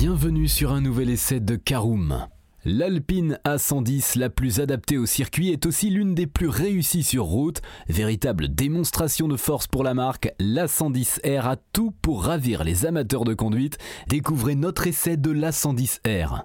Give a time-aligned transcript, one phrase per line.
[0.00, 2.28] Bienvenue sur un nouvel essai de Caroom.
[2.64, 7.62] L'Alpine A110, la plus adaptée au circuit, est aussi l'une des plus réussies sur route.
[7.88, 13.34] Véritable démonstration de force pour la marque, l'A110R a tout pour ravir les amateurs de
[13.34, 13.78] conduite.
[14.06, 16.44] Découvrez notre essai de l'A110R.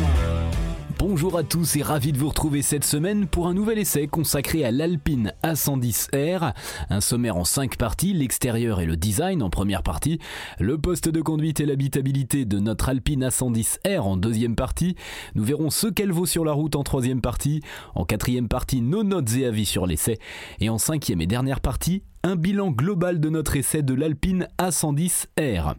[1.03, 4.63] Bonjour à tous et ravi de vous retrouver cette semaine pour un nouvel essai consacré
[4.63, 6.53] à l'Alpine A110R.
[6.91, 10.19] Un sommaire en 5 parties, l'extérieur et le design en première partie,
[10.59, 14.95] le poste de conduite et l'habitabilité de notre Alpine A110R en deuxième partie.
[15.33, 17.63] Nous verrons ce qu'elle vaut sur la route en troisième partie.
[17.95, 20.19] En quatrième partie, nos notes et avis sur l'essai.
[20.59, 25.73] Et en cinquième et dernière partie, un bilan global de notre essai de l'Alpine A110R.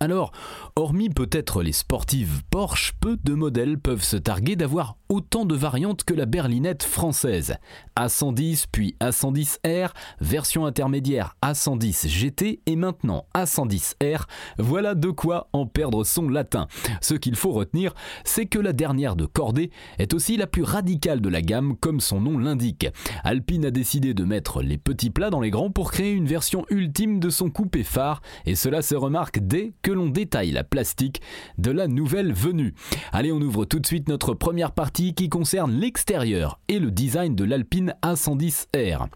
[0.00, 0.30] Alors,
[0.76, 6.04] hormis peut-être les sportives Porsche, peu de modèles peuvent se targuer d'avoir autant de variantes
[6.04, 7.56] que la berlinette française.
[7.96, 14.24] A110 puis A110R, version intermédiaire A110 GT et maintenant A110R,
[14.58, 16.68] voilà de quoi en perdre son latin.
[17.00, 17.92] Ce qu'il faut retenir,
[18.24, 22.00] c'est que la dernière de cordée est aussi la plus radicale de la gamme comme
[22.00, 22.86] son nom l'indique.
[23.24, 26.64] Alpine a décidé de mettre les petits plats dans les grands pour créer une version
[26.70, 31.20] ultime de son coupé phare et cela se remarque dès que l'on détaille la plastique
[31.58, 32.74] de la nouvelle venue.
[33.12, 37.34] Allez, on ouvre tout de suite notre première partie qui concerne l'extérieur et le design
[37.34, 39.08] de l'Alpine A110R.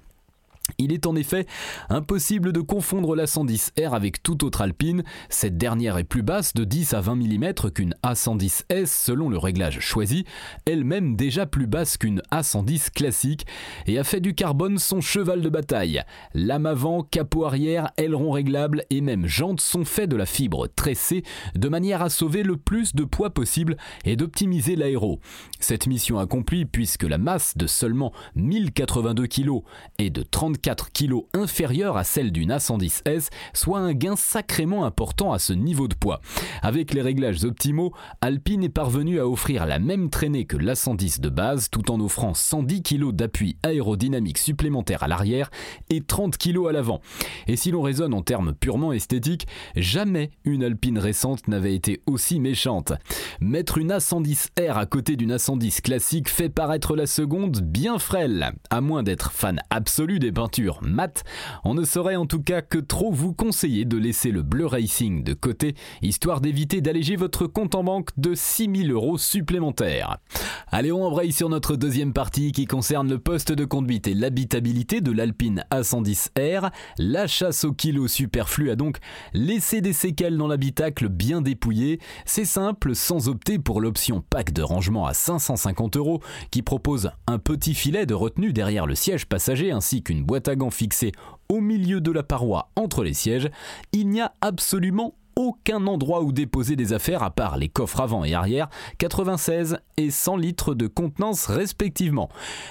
[0.79, 1.47] Il est en effet
[1.89, 5.03] impossible de confondre la 110R avec toute autre Alpine.
[5.29, 9.81] Cette dernière est plus basse de 10 à 20 mm qu'une A110S selon le réglage
[9.81, 10.25] choisi,
[10.65, 13.47] elle-même déjà plus basse qu'une A110 classique
[13.87, 16.03] et a fait du carbone son cheval de bataille.
[16.35, 21.23] Lame avant, capot arrière, aileron réglable et même jantes sont faits de la fibre tressée
[21.55, 25.21] de manière à sauver le plus de poids possible et d'optimiser l'aéro.
[25.61, 29.61] Cette mission accomplie puisque la masse de seulement 1082 kg
[29.99, 35.33] est de 30 4 kg inférieure à celle d'une A110S, soit un gain sacrément important
[35.33, 36.21] à ce niveau de poids.
[36.63, 41.29] Avec les réglages optimaux, Alpine est parvenu à offrir la même traînée que l'A110 de
[41.29, 45.51] base tout en offrant 110 kg d'appui aérodynamique supplémentaire à l'arrière
[45.91, 47.01] et 30 kg à l'avant.
[47.49, 49.47] Et si l'on raisonne en termes purement esthétiques,
[49.77, 52.93] jamais une Alpine récente n'avait été aussi méchante.
[53.41, 58.81] Mettre une A110R à côté d'une A110 classique fait paraître la seconde bien frêle, à
[58.81, 61.23] moins d'être fan absolu des peinture mat,
[61.63, 65.23] on ne saurait en tout cas que trop vous conseiller de laisser le bleu racing
[65.23, 70.19] de côté, histoire d'éviter d'alléger votre compte en banque de 6000 euros supplémentaires.
[70.67, 75.01] Allez, on embraye sur notre deuxième partie qui concerne le poste de conduite et l'habitabilité
[75.01, 76.73] de l'Alpine A110R.
[76.99, 78.97] La chasse au kilo superflu a donc
[79.35, 82.01] laissé des séquelles dans l'habitacle bien dépouillé.
[82.25, 86.21] C'est simple, sans opter pour l'option pack de rangement à 550 euros
[86.51, 90.57] qui propose un petit filet de retenue derrière le siège passager ainsi qu'une boîte à
[90.57, 91.13] gants fixée
[91.49, 93.51] au milieu de la paroi entre les sièges,
[93.93, 98.25] il n'y a absolument aucun endroit où déposer des affaires à part les coffres avant
[98.25, 102.29] et arrière, 96 et 100 litres de contenance respectivement.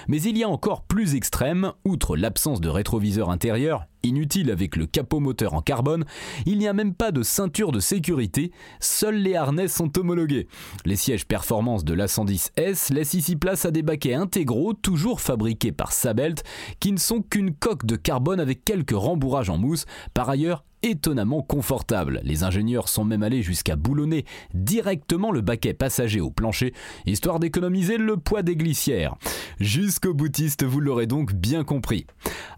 [0.08, 4.86] Mais il y a encore plus extrême, outre l'absence de rétroviseur intérieur, inutile avec le
[4.86, 6.04] capot moteur en carbone,
[6.46, 10.48] il n'y a même pas de ceinture de sécurité, seuls les harnais sont homologués.
[10.84, 15.92] Les sièges performance de l'A110S laissent ici place à des baquets intégraux, toujours fabriqués par
[15.92, 16.42] Sabelt,
[16.80, 21.42] qui ne sont qu'une coque de carbone avec quelques rembourrages en mousse, par ailleurs étonnamment
[21.42, 22.20] confortable.
[22.24, 26.72] Les ingénieurs sont même allés jusqu'à boulonner directement le baquet passager au plancher,
[27.06, 29.16] histoire d'économiser le poids des glissières.
[29.60, 32.06] Jusqu'au boutiste, vous l'aurez donc bien compris.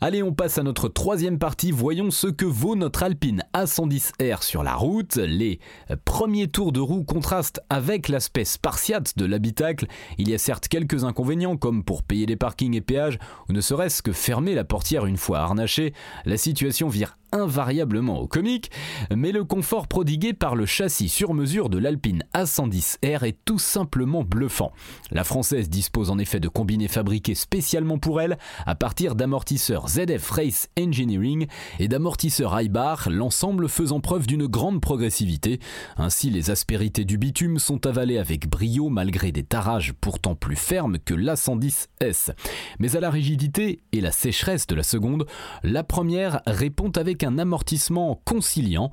[0.00, 1.70] Allez, on passe à notre troisième partie.
[1.70, 5.16] Voyons ce que vaut notre Alpine A110R sur la route.
[5.16, 5.60] Les
[6.04, 9.86] premiers tours de roue contrastent avec l'aspect spartiate de l'habitacle.
[10.18, 13.60] Il y a certes quelques inconvénients, comme pour payer les parkings et péages, ou ne
[13.60, 15.92] serait-ce que fermer la portière une fois harnachée.
[16.24, 18.70] La situation vire invariablement au comique,
[19.14, 24.22] mais le confort prodigué par le châssis sur mesure de l'Alpine A110R est tout simplement
[24.22, 24.72] bluffant.
[25.10, 30.30] La française dispose en effet de combinés fabriqués spécialement pour elle à partir d'amortisseurs ZF
[30.30, 31.46] Race Engineering
[31.78, 35.58] et d'amortisseurs iBar, l'ensemble faisant preuve d'une grande progressivité.
[35.96, 40.98] Ainsi, les aspérités du bitume sont avalées avec brio malgré des tarages pourtant plus fermes
[40.98, 42.32] que l'A110S.
[42.78, 45.26] Mais à la rigidité et la sécheresse de la seconde,
[45.62, 48.92] la première répond avec un amortissement conciliant,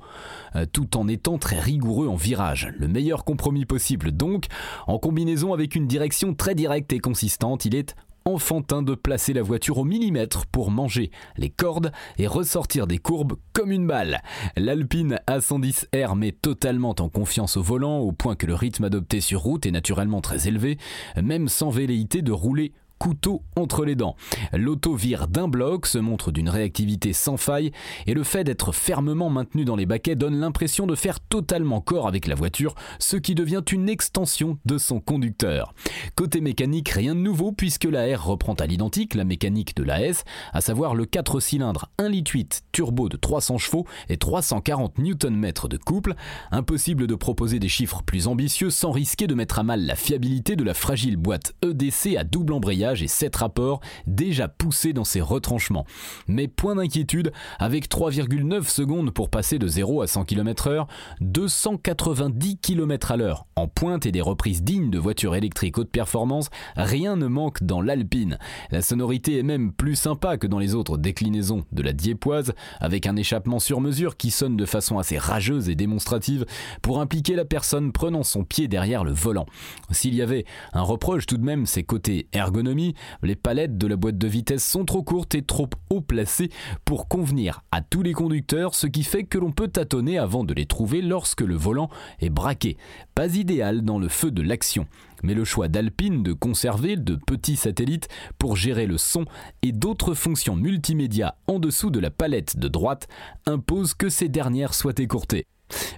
[0.56, 2.72] euh, tout en étant très rigoureux en virage.
[2.76, 4.46] Le meilleur compromis possible donc,
[4.86, 7.94] en combinaison avec une direction très directe et consistante, il est
[8.24, 13.34] enfantin de placer la voiture au millimètre pour manger les cordes et ressortir des courbes
[13.52, 14.22] comme une balle.
[14.56, 19.40] L'Alpine A110R met totalement en confiance au volant au point que le rythme adopté sur
[19.40, 20.78] route est naturellement très élevé,
[21.20, 22.72] même sans velléité de rouler
[23.02, 24.14] couteau entre les dents.
[24.52, 27.72] L'auto vire d'un bloc, se montre d'une réactivité sans faille,
[28.06, 32.06] et le fait d'être fermement maintenu dans les baquets donne l'impression de faire totalement corps
[32.06, 35.74] avec la voiture, ce qui devient une extension de son conducteur.
[36.14, 40.00] Côté mécanique, rien de nouveau puisque la R reprend à l'identique la mécanique de la
[40.00, 40.22] S,
[40.52, 45.76] à savoir le 4 cylindres 1,8 litre turbo de 300 chevaux et 340 Nm de
[45.76, 46.14] couple.
[46.52, 50.54] Impossible de proposer des chiffres plus ambitieux sans risquer de mettre à mal la fiabilité
[50.54, 55.22] de la fragile boîte EDC à double embrayage et 7 rapports déjà poussés dans ses
[55.22, 55.86] retranchements.
[56.26, 60.86] Mais point d'inquiétude, avec 3,9 secondes pour passer de 0 à 100 km/h,
[61.20, 66.50] 290 km à l'heure en pointe et des reprises dignes de voitures électriques haute performance,
[66.76, 68.38] rien ne manque dans l'Alpine.
[68.70, 73.06] La sonorité est même plus sympa que dans les autres déclinaisons de la Diepoise, avec
[73.06, 76.44] un échappement sur mesure qui sonne de façon assez rageuse et démonstrative
[76.80, 79.46] pour impliquer la personne prenant son pied derrière le volant.
[79.90, 82.81] S'il y avait un reproche tout de même, c'est côté ergonomie
[83.22, 86.50] les palettes de la boîte de vitesse sont trop courtes et trop haut placées
[86.84, 90.54] pour convenir à tous les conducteurs, ce qui fait que l'on peut tâtonner avant de
[90.54, 91.90] les trouver lorsque le volant
[92.20, 92.76] est braqué.
[93.14, 94.86] Pas idéal dans le feu de l'action
[95.22, 98.08] mais le choix d'Alpine de conserver de petits satellites
[98.38, 99.24] pour gérer le son
[99.62, 103.08] et d'autres fonctions multimédia en dessous de la palette de droite
[103.46, 105.46] impose que ces dernières soient écourtées.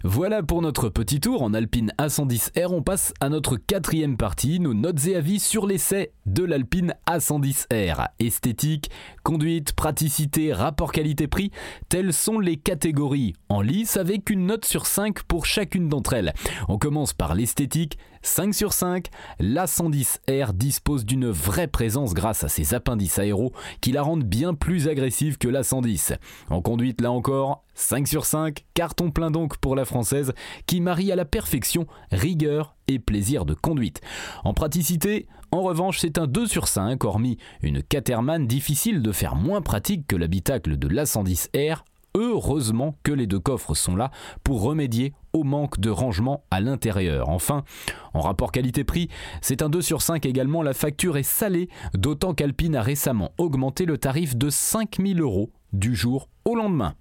[0.02, 2.68] Voilà pour notre petit tour en Alpine A110R.
[2.70, 8.08] On passe à notre quatrième partie, nos notes et avis sur l'essai de l'Alpine A110R.
[8.18, 8.90] Esthétique,
[9.24, 11.50] conduite, praticité, rapport qualité-prix,
[11.88, 16.34] telles sont les catégories en lice avec une note sur 5 pour chacune d'entre elles.
[16.68, 19.08] On commence par l'esthétique, 5 sur 5,
[19.40, 24.88] l'A110R dispose d'une vraie présence grâce à ses appendices aéros qui la rendent bien plus
[24.88, 26.16] agressive que l'A110.
[26.50, 30.32] En conduite là encore, 5 sur 5, carton plein donc pour la française
[30.66, 34.00] qui marie à la perfection rigueur et plaisir de conduite.
[34.44, 39.36] En praticité, en revanche, c'est un 2 sur 5, hormis une Caterman difficile de faire
[39.36, 41.84] moins pratique que l'habitacle de l'A110R
[42.16, 44.12] Heureusement que les deux coffres sont là
[44.44, 47.28] pour remédier au manque de rangement à l'intérieur.
[47.28, 47.64] Enfin,
[48.12, 49.08] en rapport qualité-prix,
[49.40, 53.84] c'est un 2 sur 5 également, la facture est salée, d'autant qu'Alpine a récemment augmenté
[53.84, 56.94] le tarif de 5000 euros du jour au lendemain.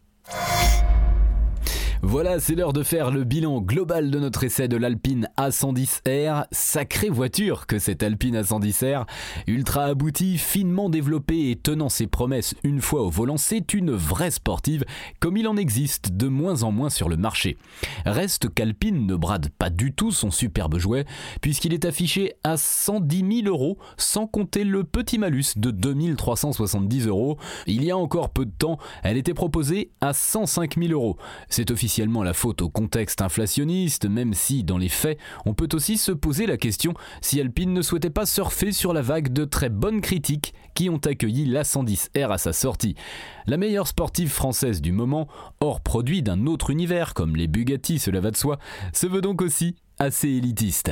[2.05, 6.47] Voilà, c'est l'heure de faire le bilan global de notre essai de l'Alpine A110R.
[6.51, 9.05] Sacrée voiture que cette Alpine A110R,
[9.47, 14.31] ultra aboutie, finement développée et tenant ses promesses une fois au volant, c'est une vraie
[14.31, 14.83] sportive,
[15.21, 17.57] comme il en existe de moins en moins sur le marché.
[18.05, 21.05] Reste qu'Alpine ne brade pas du tout son superbe jouet,
[21.39, 27.37] puisqu'il est affiché à 110 000 euros, sans compter le petit malus de 2370 euros.
[27.65, 31.15] Il y a encore peu de temps, elle était proposée à 105 000 euros.
[32.23, 36.45] La faute au contexte inflationniste, même si, dans les faits, on peut aussi se poser
[36.45, 40.53] la question si Alpine ne souhaitait pas surfer sur la vague de très bonnes critiques
[40.73, 42.95] qui ont accueilli l'A110R à sa sortie.
[43.45, 45.27] La meilleure sportive française du moment,
[45.59, 48.57] hors produit d'un autre univers comme les Bugatti, cela va de soi,
[48.91, 50.91] se veut donc aussi assez élitiste.